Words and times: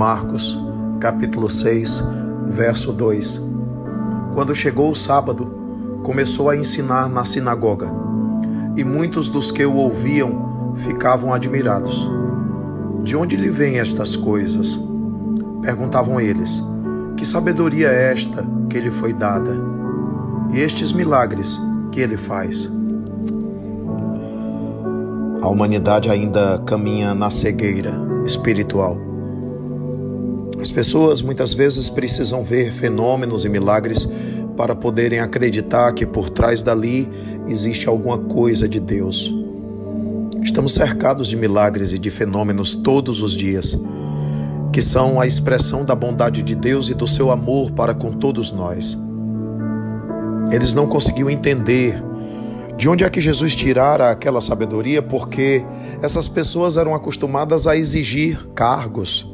Marcos, 0.00 0.58
capítulo 0.98 1.50
6, 1.50 2.02
verso 2.46 2.90
2. 2.90 3.38
Quando 4.32 4.54
chegou 4.54 4.90
o 4.90 4.96
sábado, 4.96 6.00
começou 6.02 6.48
a 6.48 6.56
ensinar 6.56 7.06
na 7.06 7.22
sinagoga, 7.26 7.92
e 8.78 8.82
muitos 8.82 9.28
dos 9.28 9.52
que 9.52 9.62
o 9.62 9.74
ouviam 9.74 10.72
ficavam 10.74 11.34
admirados. 11.34 12.08
De 13.02 13.14
onde 13.14 13.36
lhe 13.36 13.50
vêm 13.50 13.78
estas 13.78 14.16
coisas? 14.16 14.82
Perguntavam 15.60 16.18
eles. 16.18 16.64
Que 17.14 17.26
sabedoria 17.26 17.88
é 17.88 18.10
esta 18.10 18.42
que 18.70 18.80
lhe 18.80 18.90
foi 18.90 19.12
dada? 19.12 19.54
E 20.50 20.60
estes 20.60 20.92
milagres 20.92 21.60
que 21.92 22.00
ele 22.00 22.16
faz? 22.16 22.72
A 25.42 25.46
humanidade 25.46 26.08
ainda 26.08 26.58
caminha 26.64 27.14
na 27.14 27.28
cegueira 27.28 27.92
espiritual 28.24 29.09
as 30.60 30.70
pessoas 30.70 31.22
muitas 31.22 31.54
vezes 31.54 31.88
precisam 31.88 32.44
ver 32.44 32.70
fenômenos 32.70 33.44
e 33.44 33.48
milagres 33.48 34.06
para 34.56 34.74
poderem 34.74 35.18
acreditar 35.18 35.92
que 35.94 36.04
por 36.04 36.28
trás 36.28 36.62
dali 36.62 37.08
existe 37.48 37.88
alguma 37.88 38.18
coisa 38.18 38.68
de 38.68 38.78
Deus. 38.78 39.34
Estamos 40.42 40.74
cercados 40.74 41.28
de 41.28 41.36
milagres 41.36 41.92
e 41.92 41.98
de 41.98 42.10
fenômenos 42.10 42.74
todos 42.74 43.22
os 43.22 43.32
dias, 43.32 43.80
que 44.70 44.82
são 44.82 45.18
a 45.18 45.26
expressão 45.26 45.82
da 45.82 45.94
bondade 45.94 46.42
de 46.42 46.54
Deus 46.54 46.90
e 46.90 46.94
do 46.94 47.08
seu 47.08 47.30
amor 47.30 47.70
para 47.70 47.94
com 47.94 48.12
todos 48.12 48.52
nós. 48.52 48.98
Eles 50.50 50.74
não 50.74 50.86
conseguiam 50.86 51.30
entender 51.30 52.02
de 52.76 52.88
onde 52.88 53.04
é 53.04 53.08
que 53.08 53.20
Jesus 53.20 53.54
tirara 53.54 54.10
aquela 54.10 54.40
sabedoria, 54.40 55.00
porque 55.00 55.64
essas 56.02 56.28
pessoas 56.28 56.76
eram 56.76 56.94
acostumadas 56.94 57.66
a 57.66 57.76
exigir 57.76 58.46
cargos 58.54 59.29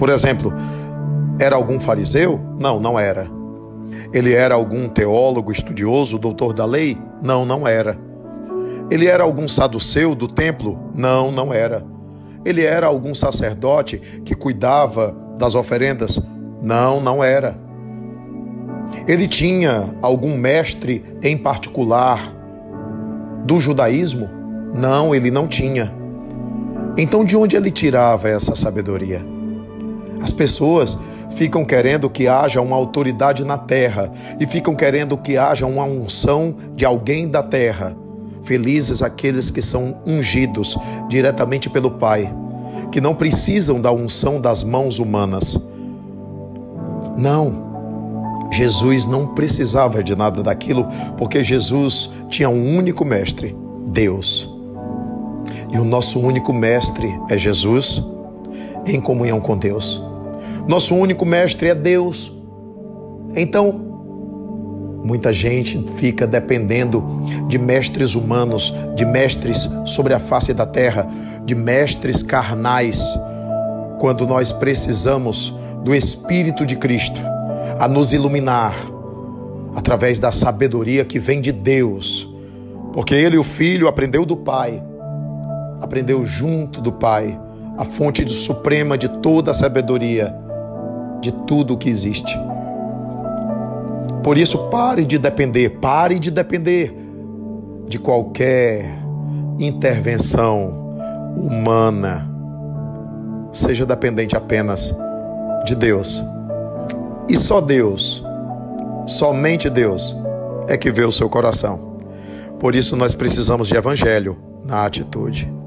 por 0.00 0.08
exemplo, 0.08 0.50
era 1.38 1.54
algum 1.54 1.78
fariseu? 1.78 2.40
Não, 2.58 2.80
não 2.80 2.98
era. 2.98 3.30
Ele 4.14 4.32
era 4.32 4.54
algum 4.54 4.88
teólogo 4.88 5.52
estudioso, 5.52 6.18
doutor 6.18 6.54
da 6.54 6.64
lei? 6.64 6.96
Não, 7.22 7.44
não 7.44 7.68
era. 7.68 7.98
Ele 8.90 9.06
era 9.06 9.22
algum 9.22 9.46
saduceu 9.46 10.14
do 10.14 10.26
templo? 10.26 10.78
Não, 10.94 11.30
não 11.30 11.52
era. 11.52 11.84
Ele 12.46 12.64
era 12.64 12.86
algum 12.86 13.14
sacerdote 13.14 13.98
que 14.24 14.34
cuidava 14.34 15.14
das 15.36 15.54
oferendas? 15.54 16.18
Não, 16.62 16.98
não 16.98 17.22
era. 17.22 17.58
Ele 19.06 19.28
tinha 19.28 19.84
algum 20.00 20.34
mestre 20.34 21.04
em 21.22 21.36
particular 21.36 22.34
do 23.44 23.60
judaísmo? 23.60 24.30
Não, 24.74 25.14
ele 25.14 25.30
não 25.30 25.46
tinha. 25.46 25.94
Então, 26.96 27.22
de 27.22 27.36
onde 27.36 27.54
ele 27.54 27.70
tirava 27.70 28.30
essa 28.30 28.56
sabedoria? 28.56 29.29
As 30.22 30.30
pessoas 30.30 30.98
ficam 31.30 31.64
querendo 31.64 32.10
que 32.10 32.28
haja 32.28 32.60
uma 32.60 32.76
autoridade 32.76 33.44
na 33.44 33.56
terra 33.56 34.12
e 34.38 34.46
ficam 34.46 34.74
querendo 34.74 35.16
que 35.16 35.36
haja 35.36 35.66
uma 35.66 35.84
unção 35.84 36.54
de 36.74 36.84
alguém 36.84 37.28
da 37.28 37.42
terra. 37.42 37.96
Felizes 38.42 39.02
aqueles 39.02 39.50
que 39.50 39.62
são 39.62 39.98
ungidos 40.06 40.76
diretamente 41.08 41.68
pelo 41.70 41.92
Pai, 41.92 42.32
que 42.90 43.00
não 43.00 43.14
precisam 43.14 43.80
da 43.80 43.92
unção 43.92 44.40
das 44.40 44.64
mãos 44.64 44.98
humanas. 44.98 45.58
Não. 47.16 47.70
Jesus 48.50 49.06
não 49.06 49.28
precisava 49.28 50.02
de 50.02 50.16
nada 50.16 50.42
daquilo, 50.42 50.88
porque 51.16 51.44
Jesus 51.44 52.10
tinha 52.28 52.48
um 52.48 52.76
único 52.76 53.04
mestre, 53.04 53.56
Deus. 53.86 54.52
E 55.72 55.78
o 55.78 55.84
nosso 55.84 56.18
único 56.18 56.52
mestre 56.52 57.08
é 57.28 57.38
Jesus 57.38 58.02
em 58.86 59.00
comunhão 59.00 59.40
com 59.40 59.56
Deus. 59.56 60.09
Nosso 60.66 60.94
único 60.94 61.24
mestre 61.24 61.68
é 61.68 61.74
Deus. 61.74 62.32
Então, 63.34 63.90
muita 65.04 65.32
gente 65.32 65.82
fica 65.96 66.26
dependendo 66.26 67.02
de 67.48 67.58
mestres 67.58 68.14
humanos, 68.14 68.72
de 68.94 69.04
mestres 69.04 69.68
sobre 69.84 70.14
a 70.14 70.18
face 70.18 70.52
da 70.52 70.66
terra, 70.66 71.08
de 71.44 71.54
mestres 71.54 72.22
carnais, 72.22 73.02
quando 73.98 74.26
nós 74.26 74.52
precisamos 74.52 75.54
do 75.82 75.94
Espírito 75.94 76.66
de 76.66 76.76
Cristo 76.76 77.20
a 77.78 77.88
nos 77.88 78.12
iluminar 78.12 78.74
através 79.74 80.18
da 80.18 80.30
sabedoria 80.30 81.04
que 81.04 81.18
vem 81.18 81.40
de 81.40 81.52
Deus. 81.52 82.28
Porque 82.92 83.14
ele, 83.14 83.38
o 83.38 83.44
Filho, 83.44 83.88
aprendeu 83.88 84.26
do 84.26 84.36
Pai, 84.36 84.82
aprendeu 85.80 86.26
junto 86.26 86.80
do 86.80 86.92
Pai, 86.92 87.38
a 87.78 87.84
fonte 87.84 88.28
suprema 88.28 88.98
de 88.98 89.08
toda 89.20 89.52
a 89.52 89.54
sabedoria 89.54 90.34
de 91.20 91.32
tudo 91.32 91.74
o 91.74 91.76
que 91.76 91.88
existe. 91.88 92.38
Por 94.22 94.36
isso, 94.36 94.70
pare 94.70 95.04
de 95.04 95.18
depender, 95.18 95.70
pare 95.80 96.18
de 96.18 96.30
depender 96.30 96.94
de 97.88 97.98
qualquer 97.98 98.98
intervenção 99.58 100.94
humana. 101.36 102.28
Seja 103.52 103.84
dependente 103.84 104.36
apenas 104.36 104.96
de 105.64 105.74
Deus. 105.74 106.22
E 107.28 107.36
só 107.36 107.60
Deus, 107.60 108.24
somente 109.06 109.68
Deus, 109.68 110.16
é 110.68 110.76
que 110.76 110.90
vê 110.90 111.04
o 111.04 111.12
seu 111.12 111.28
coração. 111.28 111.90
Por 112.58 112.74
isso, 112.74 112.96
nós 112.96 113.14
precisamos 113.14 113.68
de 113.68 113.76
evangelho 113.76 114.36
na 114.64 114.84
atitude. 114.84 115.59